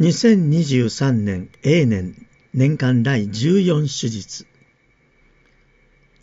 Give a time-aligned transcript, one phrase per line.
[0.00, 4.46] 2023年永年年間第14手術。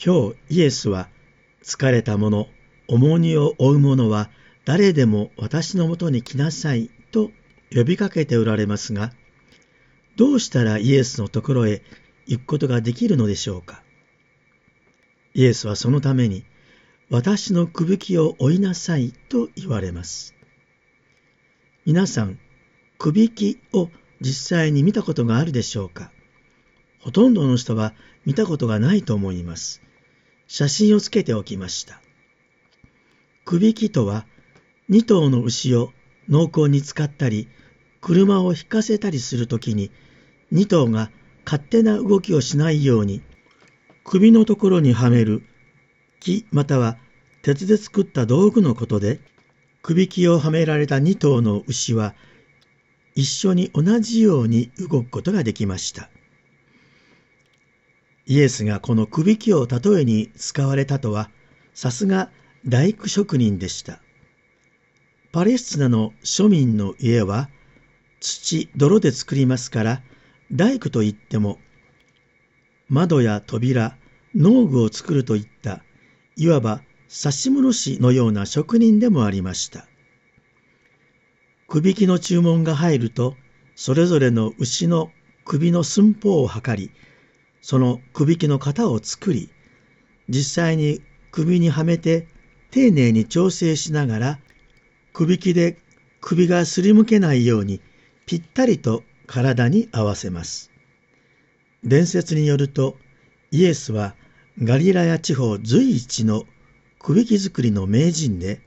[0.03, 1.09] 今日イエスは
[1.61, 2.47] 疲れた者
[2.87, 4.31] 重荷を負う者は
[4.65, 7.29] 誰でも私のもとに来なさいと
[7.71, 9.11] 呼びかけておられますが
[10.15, 11.83] どうしたらイエスのところへ
[12.25, 13.83] 行くことができるのでしょうか。
[15.35, 16.45] イエスはそのために
[17.11, 20.33] 私のくびきを追いなさいと言われます。
[21.85, 22.39] 皆さん
[22.97, 23.89] くびきを
[24.21, 26.11] 実際に見たことがあるでしょうか？
[26.99, 27.93] ほとんどの人は
[28.25, 29.81] 見たことがないと思います。
[30.47, 32.01] 写真をつけておきました。
[33.45, 34.25] くびきとは
[34.89, 35.91] 2頭の牛を
[36.27, 37.47] 農耕に使ったり、
[38.01, 39.91] 車を引かせたりするときに
[40.51, 41.11] 2頭が
[41.45, 43.21] 勝手な動きをしないように
[44.03, 45.43] 首のところにはめる
[46.19, 46.97] 木または
[47.41, 49.19] 鉄で作った道具のことで
[49.81, 52.13] 首木をはめられた2頭の牛は
[53.17, 56.11] 一緒に同じように動くことができました。
[58.27, 61.31] イエスがこの首木を例えに使われたとは、
[61.73, 62.29] さすが
[62.67, 64.03] 大工職人でした。
[65.31, 67.49] パレスチナの庶民の家は
[68.19, 70.03] 土、泥で作りますから、
[70.51, 71.57] 大工といっても、
[72.87, 73.97] 窓や扉、
[74.35, 75.81] 農具を作るといった、
[76.35, 79.87] いわば指物師のような職人でもありました。
[81.67, 83.35] くびきの注文が入ると、
[83.75, 85.11] それぞれの牛の
[85.43, 86.91] 首の寸法を測り、
[87.61, 89.49] そのくびきの型を作り、
[90.29, 91.01] 実際に
[91.31, 92.27] 首にはめて
[92.71, 94.39] 丁寧に調整しながら、
[95.11, 95.77] くびきで
[96.21, 97.81] 首がすりむけないように
[98.25, 100.71] ぴったりと体に合わせます。
[101.83, 102.97] 伝説によると、
[103.51, 104.15] イエスは
[104.63, 106.45] ガリラヤ地方随一の
[106.97, 108.61] くびき作りの名人で、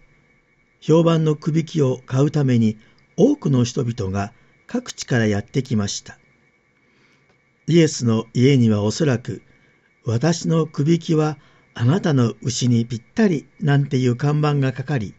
[0.80, 2.78] 評判のくびきを買うために
[3.16, 4.32] 多くの人々が
[4.66, 6.18] 各地からやってきました。
[7.66, 9.42] イエスの家にはおそらく
[10.04, 11.36] 私のくびきは
[11.74, 15.14] あなたの牛にぴったりなんていう看板がかかり、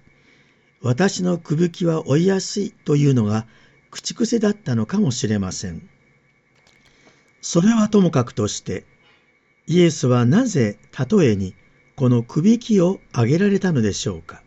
[0.81, 3.45] 私のくびきは追いやすいというのが
[3.91, 5.87] 口癖だったのかもしれません。
[7.41, 8.85] それはともかくとして、
[9.67, 10.79] イエスはなぜ
[11.09, 11.55] 例えに
[11.95, 14.43] このくびきを挙げられたのでしょうか。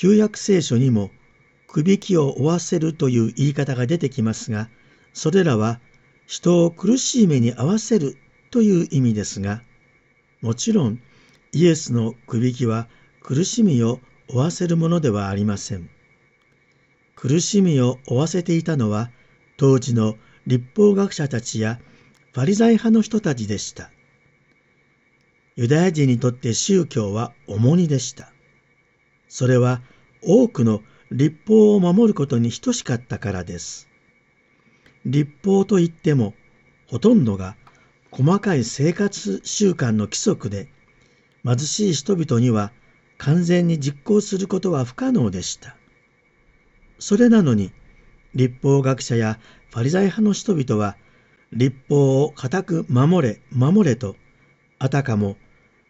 [0.00, 1.10] 旧約聖書にも
[1.66, 4.68] くびきを負わせるという言い方が出てきますが、
[5.12, 5.80] それらは
[6.24, 8.16] 人を苦しい目に遭わせる
[8.52, 9.60] という意味ですが、
[10.40, 11.00] もちろん
[11.50, 12.86] イエスのくびきは
[13.24, 13.98] 苦しみを
[14.28, 15.90] 負わせるものではありません。
[17.16, 19.10] 苦しみを負わせていたのは
[19.56, 20.14] 当時の
[20.46, 21.80] 立法学者たちや
[22.34, 23.90] ファリザイ派の人たちでした。
[25.56, 28.32] ユダヤ人にとって宗教は重荷でした。
[29.28, 29.82] それは
[30.22, 33.88] 多くの立法を守ることに等しかったからです。
[35.04, 36.34] 立法といっても
[36.86, 37.56] ほとんどが
[38.10, 40.68] 細かい生活習慣の規則で
[41.44, 42.72] 貧しい人々には
[43.16, 45.76] 完全に実行することは不可能でした。
[46.98, 47.72] それなのに
[48.34, 49.38] 立法学者や
[49.70, 50.96] ファリザイ派の人々は
[51.52, 54.16] 立法を固く守れ守れと
[54.78, 55.36] あたかも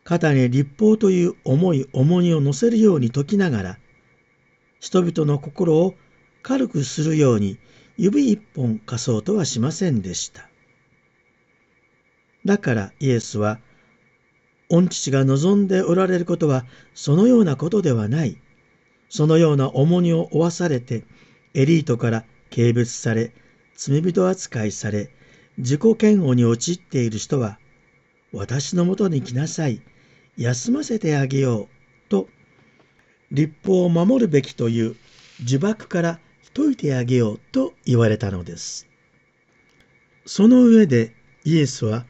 [0.08, 3.78] 肩に立法という重い重荷を乗せるように説きながら
[4.80, 5.96] 人々の心を
[6.42, 7.58] 軽くするように
[7.98, 10.48] 指一本貸そうとはしませんでした。
[12.46, 13.58] だからイエスは、
[14.70, 16.64] 御父が望んでおられることは
[16.94, 18.40] そのようなことではない。
[19.10, 21.04] そのような重荷を負わされて、
[21.52, 23.32] エリートから軽蔑され、
[23.76, 25.10] 罪人扱いされ、
[25.58, 27.58] 自己嫌悪に陥っている人は、
[28.32, 29.82] 私のもとに来なさい。
[30.38, 32.08] 休ませてあげよう。
[32.08, 32.28] と
[33.30, 34.96] 立法を守るべきという
[35.44, 36.20] 呪縛から
[36.54, 38.86] 解いてあげようと言われたのです。
[40.24, 42.06] その上でイエスは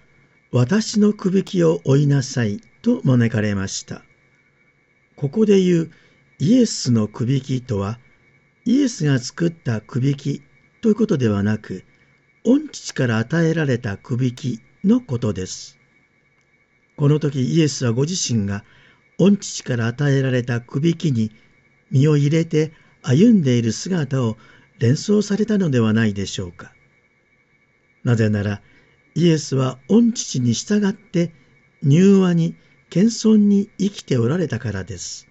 [0.53, 4.03] 私のくびきを追いなさいと招かれました。
[5.17, 5.91] ここで言う
[6.39, 7.99] イエスのくびきとは
[8.65, 10.43] イエスが作ったくびき
[10.81, 11.85] ということではなく
[12.45, 15.79] 御父から与えられたくびきのことです。
[16.99, 18.65] この時イエスはご自身が
[19.19, 21.31] 御父から与えられたくびきに
[21.93, 22.73] 身を入れて
[23.03, 24.37] 歩んでいる姿を
[24.81, 26.73] 連想されたのではないでしょうか。
[28.03, 28.63] なぜなら
[29.15, 31.33] イエスは御父に従って
[31.85, 32.57] 柔和に
[32.91, 35.29] 謙遜に生きておられたからです。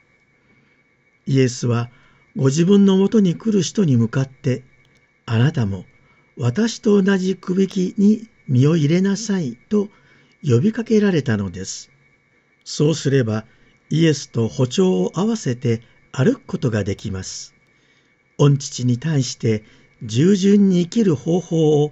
[1.25, 1.89] イエスは
[2.37, 4.63] ご自分のもとに来る人に向かって
[5.25, 5.83] あなたも
[6.37, 9.89] 私と同じくびきに身を入れなさいと
[10.44, 11.89] 呼びかけられたのです。
[12.63, 13.45] そうすれば
[13.89, 15.81] イエスと歩調を合わせて
[16.12, 17.56] 歩くことができます。
[18.38, 19.63] 御父に対して
[20.04, 21.92] 従順に生きる方法を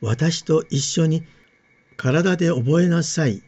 [0.00, 1.24] 私と一緒に
[1.96, 3.42] 体で覚えなさい、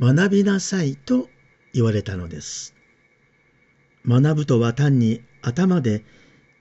[0.00, 1.28] 学びなさいと
[1.72, 2.74] 言われたのです。
[4.06, 6.04] 学ぶとは単に頭で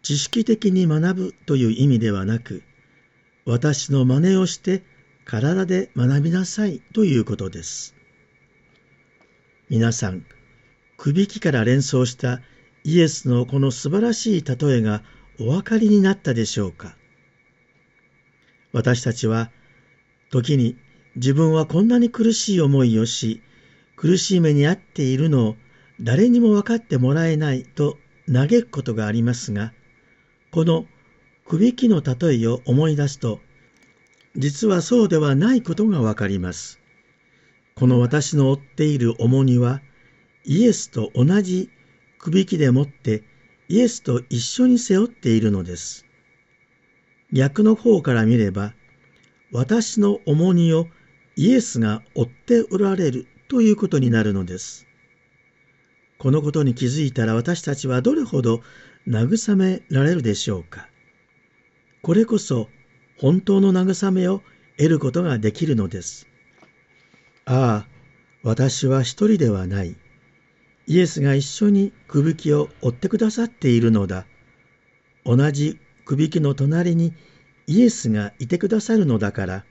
[0.02, 2.64] 知識的に学ぶという意味ではなく、
[3.46, 4.84] 私の真似をして
[5.26, 7.96] 体で学びなさいということです。
[9.70, 10.24] 皆さん、
[10.98, 12.42] くびきから連想した
[12.84, 15.02] イエスのこの素晴らしい例えが
[15.40, 16.96] お分かりになったでしょうか？
[18.72, 19.52] 私たちは
[20.30, 20.78] 時に
[21.16, 23.42] 自分はこんなに苦しい思いをし
[23.96, 25.56] 苦しい目に遭っているのを
[26.02, 27.98] 誰にも分かってもらえないと
[28.32, 29.74] 嘆くことがありますが
[30.52, 30.86] この
[31.48, 33.40] くびきの例えを思い出すと
[34.38, 36.80] 実はそうではないことがわかります。
[37.76, 39.82] この私の負っている重荷は
[40.44, 41.70] イエスと同じ
[42.20, 43.24] くびきでもって
[43.68, 46.06] イエスと一緒に背負っているのです。
[47.32, 48.74] 逆の方から見れば
[49.52, 50.88] 私の重荷を
[51.36, 54.86] イエスが負っておられるということになるのです。
[56.18, 58.62] このことに気づいたら私たちはどれほど
[59.08, 60.88] 慰められるでしょうか。
[62.02, 62.70] これこそ
[63.18, 64.42] 本当の慰めを
[64.78, 66.28] 得ることができるのです。
[67.46, 67.88] ああ、
[68.44, 69.96] 私は一人ではない。
[70.88, 74.26] イエスが一緒にくびきを追ってくださっているのだ。
[75.26, 77.14] 同じくびきの隣に
[77.68, 79.66] イエスがいてくださるのだから、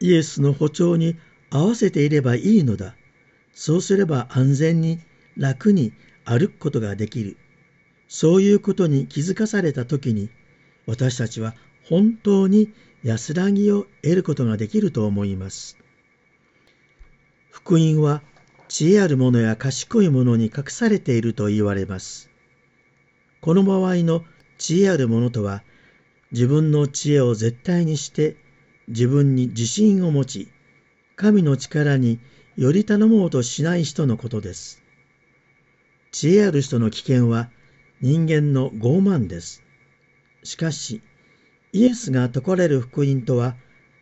[0.00, 1.16] イエスの歩調に
[1.50, 2.94] 合わせていればいいのだ。
[3.54, 5.00] そうすれば安全に
[5.38, 5.92] 楽に
[6.24, 7.38] 歩くことができる。
[8.08, 10.28] そういうことに気づかされたときに、
[10.86, 11.54] 私たちは
[11.88, 12.72] 本当に
[13.02, 15.78] 安らぎを得ることができると思います。
[17.50, 18.22] 福音は
[18.68, 22.28] 知恵ある者や賢い者に隠されていると言われます。
[23.40, 24.24] この場合の
[24.58, 25.62] 知恵ある者とは、
[26.32, 28.36] 自分の知恵を絶対にして
[28.88, 30.48] 自分に自信を持ち、
[31.14, 32.18] 神の力に
[32.56, 34.82] より頼もうとしない人のことです。
[36.10, 37.50] 知恵ある人の危険は
[38.00, 39.62] 人間の傲慢です。
[40.42, 41.02] しかし、
[41.76, 43.54] イエスが説かれる福音とは、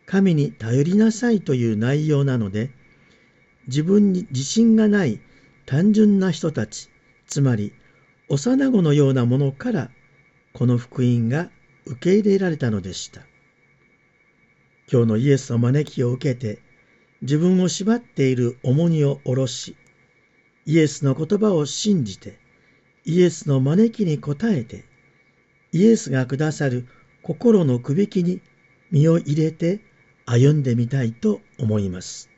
[0.05, 2.71] 神に頼りなさいという内容なので、
[3.67, 5.19] 自分に自信がない
[5.65, 6.89] 単純な人たち、
[7.27, 7.73] つまり
[8.29, 9.91] 幼子のようなものから、
[10.53, 11.51] この福音が
[11.85, 13.23] 受け入れられたのでした。
[14.89, 16.61] 今日のイエスの招きを受けて、
[17.23, 19.75] 自分を縛っている重荷を下ろし、
[20.65, 22.39] イエスの言葉を信じて、
[23.03, 24.85] イエスの招きに応えて、
[25.73, 26.87] イエスがくださる
[27.25, 28.39] 心のくびきに
[28.91, 29.79] 身を入れて
[30.27, 32.29] 歩んでみたいと思います。